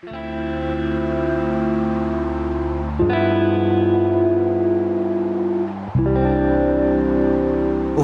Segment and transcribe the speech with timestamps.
[0.00, 0.06] 五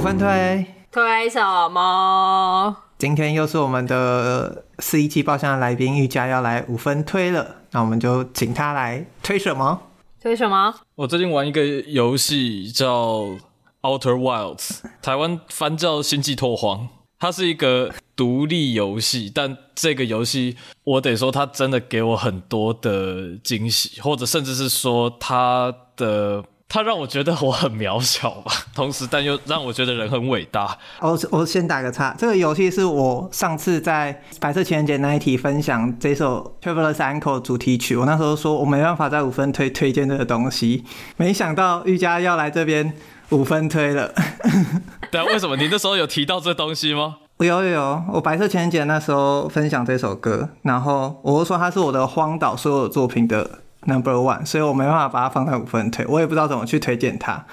[0.00, 2.76] 分推，推什么？
[2.98, 9.80] 今天又是我们的四一七爆箱的来宾玉佳要来五分推了，那我们就请他来推什么？
[10.20, 10.74] 推什么？
[10.96, 13.20] 我最近玩一个游戏叫
[13.82, 14.56] 《Outer Wilds》，
[15.00, 16.78] 台湾翻叫《星际拓荒》。
[17.20, 26.44] 它是一个独立游戏，但这个游戏我得说，它真的给我很多的惊喜，或者甚至是说它的。
[26.66, 30.76] 它让我觉得我很渺小吧， 同时但又让我觉得人很伟大。
[30.98, 40.82] 我我先打个岔，这个游戏是我上次在白色情人节那一题分享这首《Traveler's Ankle》主题曲，我那时候说我没办法在五分推推荐这个东西，
[41.16, 42.92] 没想到玉佳要来这边
[43.28, 44.12] 五分推了。
[45.12, 47.18] 对啊，为什么你那时候有提到这东西吗？
[47.44, 53.60] 有有有，我白色情人节那时候分享这首歌，然后我就说它是我的荒岛所有作品的。
[53.86, 57.44] Number one，所以我没办法把它放在五分推，我也不知道怎么去推荐它。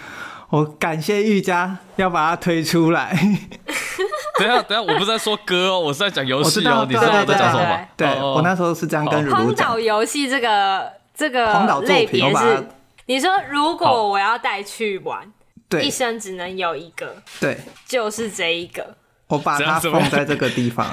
[0.50, 3.14] 我感谢玉佳要把它推出来。
[4.40, 6.86] 等下等下，我不是在说歌哦，我是在讲游戏哦。
[6.88, 7.82] 你知道我在讲什么吗？
[7.98, 9.68] 对，我那时候是这样跟如如讲。
[9.68, 12.66] 荒岛游戏这个这个荒岛作品是，
[13.08, 15.30] 你说如果我要带去玩，
[15.68, 18.96] 对，一生只能有一个，对，就是这一个。
[19.32, 20.86] 我把它放在这个地方。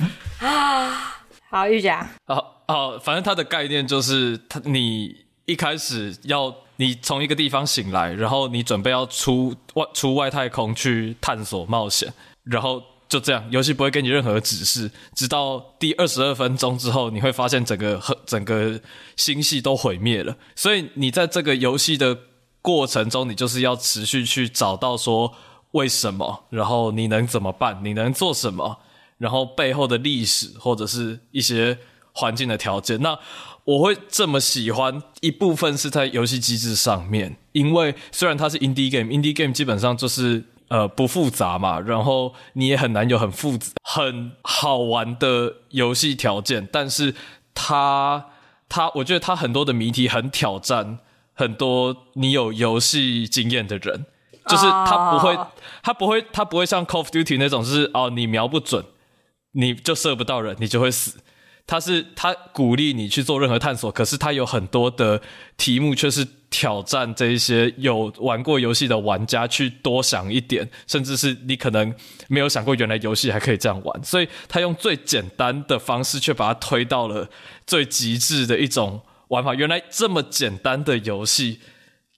[0.40, 1.16] 啊，
[1.50, 2.08] 好，玉佳。
[2.26, 2.52] 好。
[2.66, 18.80] 哦，反正它的概念就是，它你一开始要你从一个地方醒来，然后你准备要出外出外太空去探索冒险，然后就这样，游戏不会给你任何指示，直到第二十二分钟之后，你会发现整个整个
[19.14, 20.36] 星系都毁灭了。
[20.56, 22.18] 所以你在这个游戏的
[22.60, 25.32] 过程中，你就是要持续去找到说
[25.76, 28.78] 为什么，然后你能怎么办，你能做什么，
[29.18, 31.78] 然后背后的历史或者是一些。
[32.18, 33.18] 环境的条件，那
[33.64, 47.14] 我会这么喜欢一部分是在游戏机制上面，因为虽然它是 indie game，indie game 基本上就是呃不复杂嘛，然后你也很难有很复杂、很好玩的游戏条件，但是
[47.52, 48.24] 它
[48.66, 51.00] 它我觉得它很多的谜题很挑战
[51.34, 54.06] 很多你有游戏经验的人，
[54.48, 55.38] 就是它不会
[55.82, 58.84] 它不会它不会像 Call of Duty 那种，就是哦你瞄不准
[59.52, 61.18] 你就射不到人，你就会死。
[61.68, 65.20] 他是他鼓励你去做任何探索，可是他有很多的
[65.56, 71.92] 题目却是挑战这一些有玩过游戏的玩家去多想一点，甚至是你可能
[72.28, 77.28] 没有想过原来游戏还可以这样玩，所以他用最简单的方式却把它推到了
[77.66, 79.52] 最极致的一种玩法。
[79.52, 81.58] 原来这么简单的游戏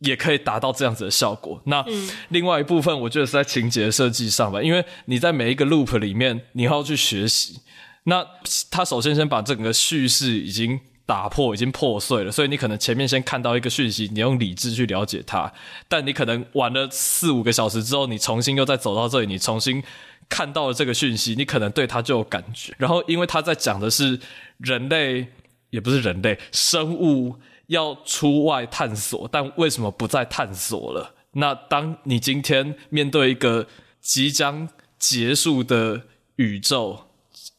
[0.00, 1.60] 也可以达到这样子的效果。
[1.64, 1.84] 那
[2.28, 7.60] 另外一部分，我觉得是在情节设计上吧，因为你在每一个 loop 里面，你要去学习。
[8.04, 8.24] 那
[8.70, 15.52] 他首先先把整个叙事已经打破，已经破碎了，所以你可能前面先看到一个讯息，你用理智去了解它，
[15.88, 19.82] 但你可能玩了四五个小时之后，你重新又再走到这里，你重新
[20.28, 22.72] 看到了这个讯息，你可能对它就有感觉。
[22.78, 24.18] 然后因为他在讲的是
[24.58, 25.26] 人类，
[25.70, 27.36] 也不是人类，生物
[27.68, 31.14] 要出外探索，但为什么不再探索了？
[31.32, 33.66] 那当你今天面对一个
[34.00, 34.68] 即将
[34.98, 36.02] 结束的
[36.36, 37.06] 宇宙，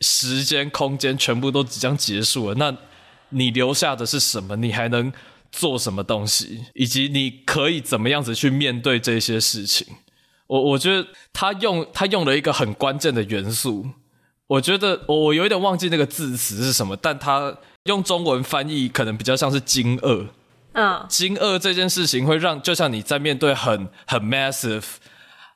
[0.01, 2.75] 时间、空间全部都即将结束了，那
[3.29, 4.55] 你留下的是什么？
[4.57, 5.13] 你还能
[5.51, 6.65] 做什么东西？
[6.73, 9.87] 以及你可以怎么样子去面对这些事情？
[10.47, 13.85] 我我觉得他用他用了一个很关键的元素，
[14.47, 20.27] 我觉得我我有点忘记那个字词是什么，但他用中文翻译可能比较像是惊愕。
[20.73, 24.83] 嗯，惊愕这件事情会让，就像你在面对很很 massive。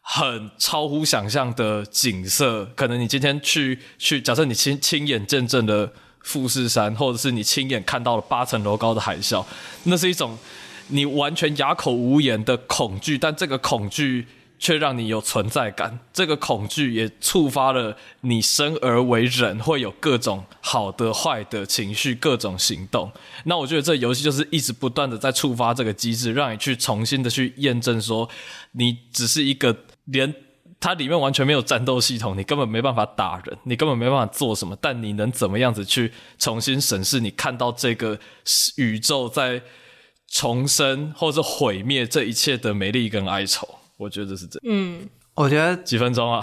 [0.06, 9.45] 很超乎想象的景色，可能你今天去去，假设你亲亲眼见证了富士山，或者是你亲眼看到了八层楼高的海啸，
[9.83, 10.38] 那是一种
[10.89, 14.28] 你完全哑口无言的恐惧，但这个恐惧
[14.63, 23.12] 却让你有存在感，这个恐惧也触发了你生而为人会有各种好的、坏的情绪，各种行动。
[23.44, 28.30] 那我觉得这游戏就是一直不断的在触发这个机制，让你去重新的去验证说，
[28.71, 29.75] 你只是一个。
[30.06, 30.33] 连
[30.81, 34.77] 它里面完全没有战斗系统，你根本没办法打人，你根本没办法做什么。
[34.81, 38.19] 但你能怎么样子去重新审视你看到这个
[38.75, 39.62] 宇宙在
[40.27, 43.65] 重生或者毁灭这一切的美丽跟哀愁？
[44.03, 44.61] 我觉得是这样。
[44.65, 46.41] 嗯，我觉得几分钟啊。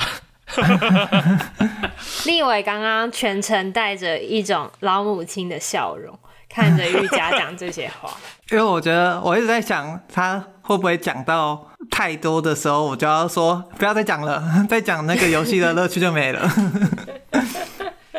[2.27, 6.19] 立伟刚刚全程带着一种老母亲的笑容，
[6.49, 8.11] 看着玉佳讲这些话。
[8.51, 10.45] 因为我觉得我一直在想他。
[10.63, 14.41] 会不会讲到太多的时候，我就要说不要再讲了，
[14.71, 16.49] 再讲那个游戏的乐趣就没了。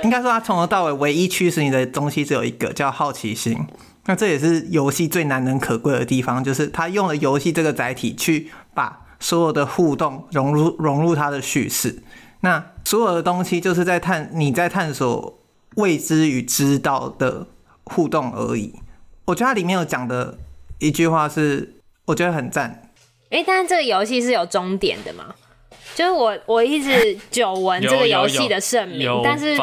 [0.03, 3.57] 应该说，他从头到尾唯一驱使你的东西只有一个，叫好奇心。
[4.07, 12.03] 那这也是游戏最难能可贵的地方，就是他用了游戏这个载体去把所有的互动融入融入它的叙事。
[12.41, 15.39] 那所有的东西就是在探你在探索
[15.75, 17.47] 未知与知道的
[17.85, 18.73] 互动而已。
[19.25, 20.37] 我觉得它里面有讲的
[20.79, 21.75] 一句话是，
[22.05, 22.81] 我觉得很赞。
[23.29, 25.33] 哎、欸，但是这个游戏是有终点的吗？
[25.93, 29.55] 就是我我一直久闻这个游戏的盛名，但是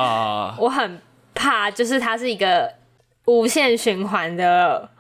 [0.59, 1.01] 我很
[1.35, 2.73] 怕，就是它是一个
[3.25, 4.91] 无限循环的。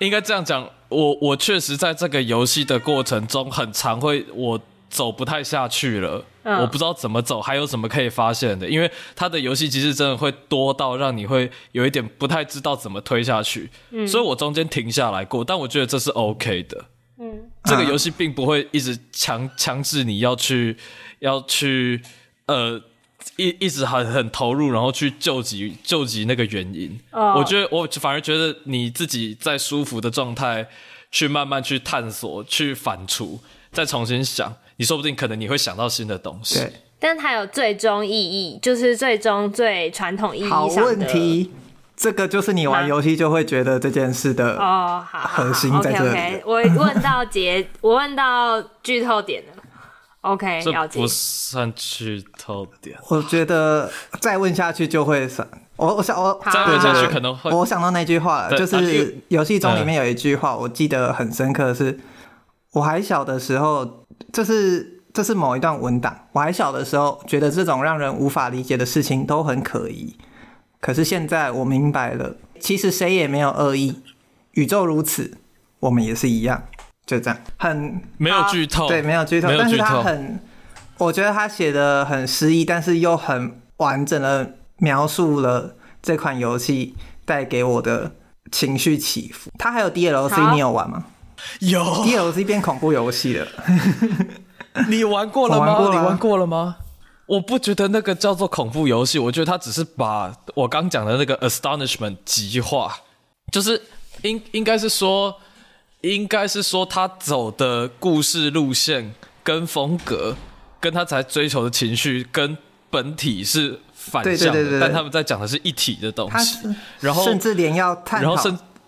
[0.00, 8.66] 应该这样讲，我我确实在这个游戏的过程中，很常会我走不太下去了，嗯、我不知道怎么走，还有什么可以发现的？
[8.68, 16.86] 因为它的游戏机制真的会多到让你会有一点不太知道怎么推下去，嗯、所以我中间停下来过，但我觉得这是 OK 的。
[17.20, 20.76] 嗯，这个游戏并不会一直强强制你要去
[21.18, 22.00] 要去
[22.46, 22.80] 呃
[23.36, 26.98] 一一直很很投入，然后去救急救急那个原因。
[27.10, 30.66] 哦，我觉得我反而觉得你自己在舒服的状态
[31.10, 33.38] 去慢慢去探索，去反刍，
[33.72, 36.56] 再重新想，你说不定可能你会想到新的东西。
[36.56, 40.56] 对，但它有最终意义，就是最终最传统意义上的。
[40.56, 41.50] 好问题。
[42.00, 46.08] 这个就是你玩游戏就会觉得这件事的哦，好核心在这里。
[46.08, 46.42] Oh, okay, okay.
[46.44, 49.57] 我问到结，我问到剧透点了。
[50.22, 52.98] OK，这不算剧透点。
[53.08, 55.46] 我觉得再问下去就会算。
[55.76, 57.50] 我我想我再问下去可能会。
[57.52, 62.00] 我想到那句话了，就是游戏中里面有一句话，我记得很深刻是，是
[62.72, 66.26] 我还小的时候，这是这是某一段文档。
[66.32, 70.16] 我还小的时候，觉得这种让人无法理解的事情都很可疑。
[70.80, 74.02] 可是现在我明白了，其实谁也没有恶意，
[74.52, 75.38] 宇宙如此，
[75.78, 76.64] 我们也是一样，
[77.08, 80.38] 就这样，很没有剧透，对，没有剧透，但是他很，
[80.98, 86.94] 我觉得他写的很诗意，但是又很完整的描述了这款游戏
[87.24, 88.12] 带给我的
[88.52, 89.50] 情绪起伏。
[89.58, 91.06] 他还有 DLC，你有玩吗？
[91.60, 93.46] 有 DLC 变恐怖游戏了，
[94.90, 95.88] 你玩过了吗？
[95.90, 96.76] 你玩过了吗？
[97.24, 102.94] 我不觉得那个叫做恐怖游戏，我觉得他只是把我刚讲的那个 astonishment 极化，
[103.50, 103.80] 就是
[104.22, 105.34] 应应该是说，
[106.14, 110.36] 应该是说他走的故事路线跟风格，
[110.80, 112.56] 跟他才追求的情绪跟
[112.90, 116.58] 本体是反向但他们在讲的是一体的东西，
[117.00, 118.36] 然后甚至连要探讨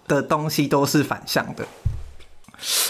[0.08, 1.64] 的东西都是反向的。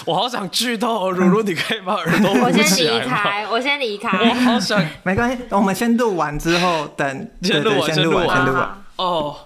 [0.05, 2.97] 我好想剧透，如如，你可以把耳朵捂起来？
[2.99, 4.09] 我先离开，我先离开。
[4.17, 8.83] 我好想，没关系，我们先录完之后，等先录完，先录完，先录完。
[8.97, 9.37] 哦，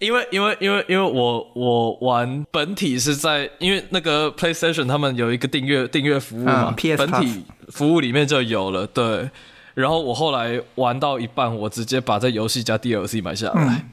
[0.00, 9.30] 因为因为因为因为我我玩本体是在，因为那个 PlayStation 他们有一个订阅订阅服务嘛，嗯、本体服务里面就有了，对。
[9.74, 13.62] 然后我后来玩到一半，我直接把这游戏加 DLC 买下来。
[13.62, 13.90] 嗯、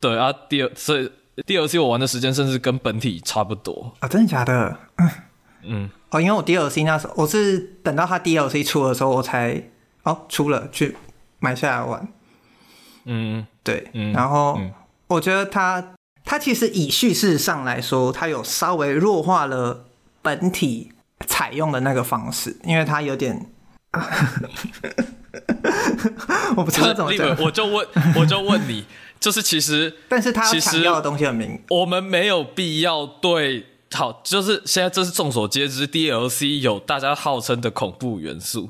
[0.00, 1.10] 对啊，第二所以。
[1.46, 4.08] DLC 我玩的时间甚至跟本体差不多啊！
[4.08, 4.74] 真的假的？
[4.96, 5.10] 嗯
[5.64, 9.62] 嗯哦，因为我 DLC 那时候我是等到它 DLC 出的时候我才
[10.04, 10.96] 哦出了去
[11.38, 12.08] 买下来玩。
[13.06, 14.70] 嗯，对，嗯、然后、嗯、
[15.08, 15.94] 我觉得它
[16.24, 19.86] 它其实以叙事上来说，它有稍微弱化了
[20.20, 20.92] 本体
[21.26, 23.46] 采用的那个方式，因为它有点，
[26.56, 27.86] 我不知道怎么讲，我就问，
[28.16, 28.84] 我就问你。
[29.18, 38.68] 就是其实，但是他强调的东西很明，我们没有必要对好，就是现在这是众所皆知，DLC 有大家号称的恐怖元素，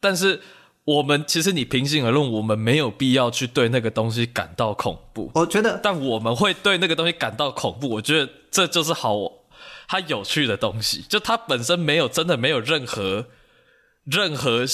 [0.00, 0.40] 但是
[0.84, 5.30] 我们其实你平心而论，我们没有必要去对那个东西感到恐怖。
[5.34, 9.16] 我觉得，但我们会对那个东西感到恐怖，我觉得这就是好，
[9.88, 13.26] 它有趣的东西，就它本身没有真的没有任何
[14.04, 14.66] 任何。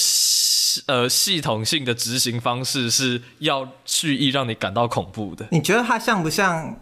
[0.85, 5.45] 呃，系统性的执行方式是要蓄意让你感到恐怖的。
[5.51, 6.79] 你觉得它像不像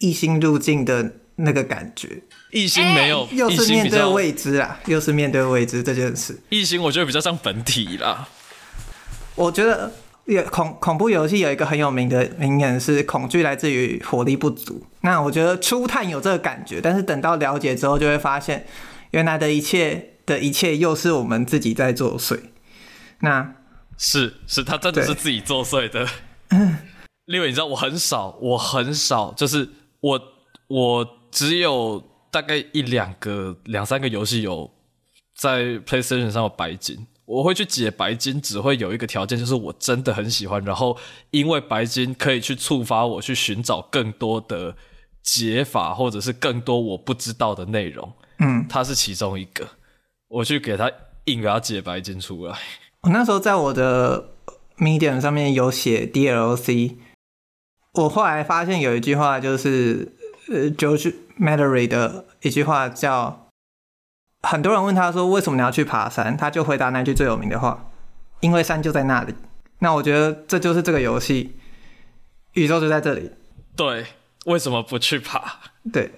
[0.00, 2.20] 异星入境的那个感觉？
[2.50, 6.36] 异星没有，又是面对未知啊，又是面对未知这件事。
[6.48, 8.28] 异星我觉得比较像本体啦。
[9.38, 9.90] 我觉得
[10.24, 14.84] 有恐恐怖游戏有一个很有名的名言是：恐惧来自于火力不足。
[15.02, 18.66] 那我觉得初探有这个感觉，但是等到了解之后，就会发现
[19.12, 22.38] 原来的一切的一切又是我们自己在作祟。
[23.20, 23.54] 那
[23.96, 26.06] 是是，他真的是自己作祟的。
[27.26, 29.68] 另外，你知道我很少，我很少，就是
[30.00, 30.20] 我
[30.66, 34.70] 我只有大概一两个、两三个游戏有
[35.36, 37.06] 在 PlayStation 上有白金。
[37.28, 40.96] 我会去解白金，只会有一个条件，就是我真的很喜欢，然后
[41.30, 44.74] 因为白金可以去触发我去寻找更多的
[45.22, 48.10] 解法，或者是更多我不知道的内容。
[48.38, 49.68] 嗯，它是其中一个，
[50.28, 50.90] 我去给他
[51.26, 52.58] 硬给他解白金出来。
[53.02, 54.30] 我那时候在我的
[54.78, 56.96] Medium 上面有写 DLC。
[57.92, 60.16] 我后来发现有一句话，就是
[60.48, 63.47] 呃，George Mallory 的一句话叫：
[64.42, 67.90] 很多人问他说为什么你要去爬山，他就回答那句最有名的话：
[68.40, 69.34] 因为山就在那里。
[69.80, 71.56] 那我觉得这就是这个游戏，
[72.52, 73.30] 宇宙就在这里。
[73.76, 74.06] 对，
[74.46, 75.40] 为什么不去爬？
[75.92, 76.10] 对，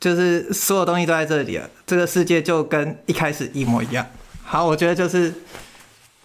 [0.00, 4.06] 就是所有东西都在这里了，这个世界就跟一开始一模一样。
[4.44, 5.32] 好，我觉得就是。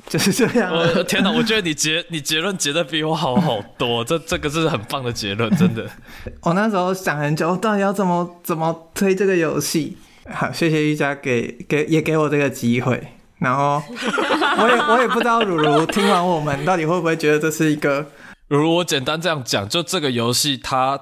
[0.06, 0.70] 就是这样。
[0.70, 1.32] 我天哪！
[1.32, 5.90] 我觉得你结你结论结的比我好好多，这这个是很棒的结论，真的。
[6.44, 9.98] 我那时候想很久，到底要怎么怎么推这个游戏。
[10.32, 13.02] 好，谢谢玉佳给给也给我这个机会。
[13.40, 13.82] 然后
[14.58, 18.06] 我也我也不知道如如听完我们到底会不会觉得这是一个。
[18.48, 21.00] 如如，我简单这样讲，就这个游戏它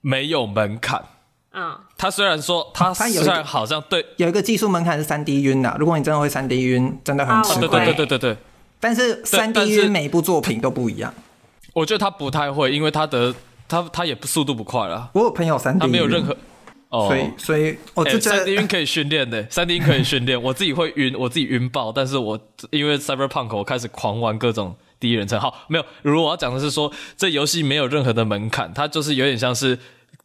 [0.00, 1.04] 没有门槛。
[1.52, 7.84] 嗯，它虽然说它虽然好像对有一个技术门槛是三 D 晕的，如果你真的会三 D 晕，真的很吃亏。
[7.84, 8.36] 对对对对对。
[8.78, 11.14] 但是三 D 晕每一部作品都不一样。
[11.72, 13.34] 我觉得他不太会，因为他的
[13.68, 15.10] 他他也不速度不快了。
[15.14, 16.36] 我有朋友三 D，他没有任何
[16.88, 20.40] 哦，所以所以我觉得三 D 晕可以训练的，三 D 晕可以训练。
[20.40, 22.38] 我自己会晕，我自己晕爆，但是我
[22.70, 25.40] 因为 Cyberpunk 我开始狂玩各种第一人称。
[25.40, 25.84] 好，没有。
[26.02, 29.78] 如果我要讲的是说，这游戏没有任何的门槛，它就是有点像是。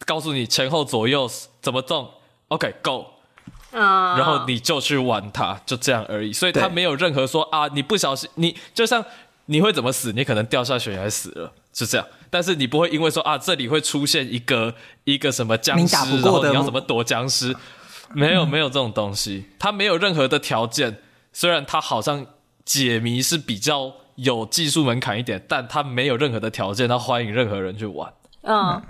[0.03, 1.30] 告诉你前后左右
[1.62, 2.10] 怎么动
[2.48, 3.06] ，OK，Go，
[3.70, 3.80] 嗯，
[4.18, 6.34] 然后你就去玩它，就这样而已。
[6.34, 9.06] 所以它没有任何说啊，你不小心，你就像
[9.46, 12.08] 你会怎么死，你可能掉下悬崖死了，是这样。
[12.31, 14.73] 但是你不会因为说啊，这里会出现一个
[15.03, 17.55] 一个什么僵尸，然后你要怎么躲僵尸？
[18.13, 20.97] 没有没有这种东西，它没有任何的条件。
[21.31, 22.25] 虽然它好像
[22.65, 28.11] 解谜是比较有技术门槛一点，但它没有任何的条件，它欢迎任何人去玩。
[28.41, 28.81] 嗯。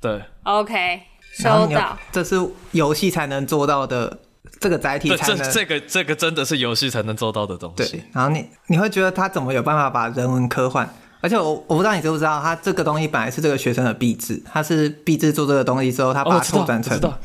[0.00, 1.00] 对，OK，
[1.38, 1.96] 收到。
[2.10, 2.36] 这是
[2.72, 4.18] 游戏才能做到的，
[4.58, 5.38] 这个载体才能。
[5.38, 7.84] 这这个这个真的是游戏才能做到的东西。
[7.92, 10.92] 对，然后你你会觉得他怎么有办法把人文科幻？
[11.22, 16.94] 而且我我不知道你知不知道，他这个东西本来是这个学生的壁纸，他是壁纸做这个东西之后，他把它拓展成。
[16.98, 17.18] 哦、我，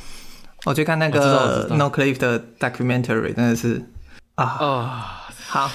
[0.68, 3.84] 我去看那个 Noclip 的 documentary，真的是
[4.36, 4.58] 啊啊。
[4.62, 4.89] 哦
[5.50, 5.72] 好，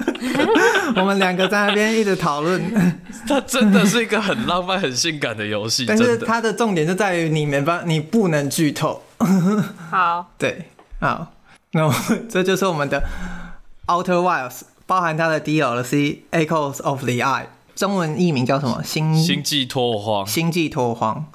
[0.96, 2.62] 我们两个在那边一直讨论。
[3.28, 9.02] 它真的是一个很浪漫、很性感的游戏， 但是它的重点就在于你没办法，你不能剧透。
[9.90, 11.30] 好，对，好，
[11.72, 11.92] 那
[12.30, 13.02] 这就是我们的
[13.86, 18.82] Outer Wilds，包含它的 DLC Echoes of the Eye，中文译名叫什么？
[18.82, 20.26] 星星际拓荒。
[20.26, 21.26] 星际拓荒，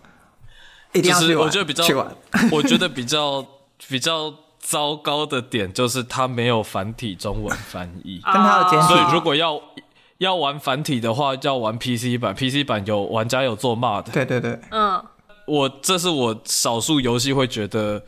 [0.93, 1.45] 一定要去玩。
[1.45, 2.07] 我觉得比较，
[2.51, 3.45] 我觉得比较
[3.87, 4.33] 比较。
[4.63, 8.87] 糟糕的点就是它没有繁体中文翻译， 跟它的简体。
[8.89, 9.59] 所以如果要
[10.19, 14.11] 要玩繁体的话，要玩 PC 版，PC 版有玩家有做骂的。
[14.11, 15.03] 对对对，嗯，
[15.47, 18.03] 我这是我少数游戏会觉得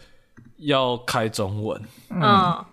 [0.58, 1.82] 要开中文，
[2.12, 2.64] 嗯，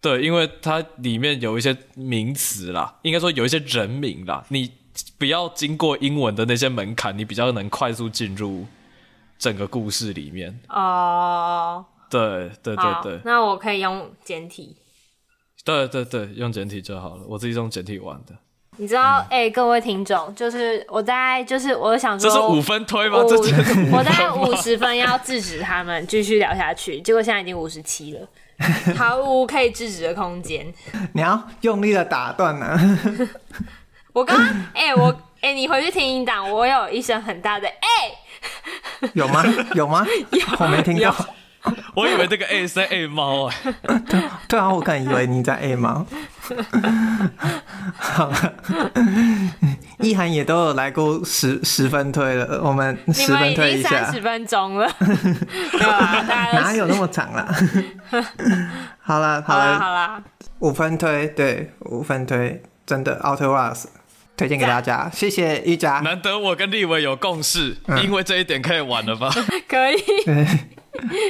[0.00, 4.72] 对，因为它里面有一些名词啦，应该说有一些人名啦，你
[5.18, 8.66] 不要经过英文的那些门槛，你比较能快速进入
[9.38, 10.60] 整个故事里面。
[10.68, 11.84] 哦。
[12.10, 14.74] 对对对对，那我可以用简体。
[15.62, 17.22] 对对对，用简体就好了。
[17.28, 18.34] 我自己用简体玩的。
[18.78, 23.18] 你知道，哎、各位听众，就是我在就是我想说，这是五分推吗？
[23.18, 28.26] 我这分我大概五十分要制止他们继续聊下去，结果现在已经五十七了，
[28.96, 30.66] 毫无可以制止的空间。
[31.12, 32.78] 你要用力的打断呢。
[34.12, 35.10] 我刚刚，哎、欸，我，
[35.40, 38.08] 哎、欸，你回去听音档，我有一声很大的哎、
[39.02, 39.44] 欸，有吗？
[39.74, 40.04] 有吗？
[40.32, 41.14] 有，我没听到。
[41.94, 46.06] 我以为这个 A 是在 A 猫哎，对对啊，我刚以为你在 A 猫。
[47.98, 48.54] 好了，
[50.06, 54.88] 一涵也都有来过十十分推了，我们十分推一下，十分钟了，
[56.52, 57.46] 哪有那么长啦？
[59.00, 60.22] 好了好了好了，
[60.60, 63.86] 五分推，对，五分推，真的 Outer Wilds
[64.36, 69.28] 推荐给大家，谢谢一佳，难得我跟立伟有共识，嗯，因为这一点可以玩了吧？
[69.68, 69.96] 可以。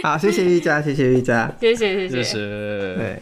[0.02, 3.18] 好，谢谢一佳，谢谢一佳，谢谢谢谢，谢谢，对。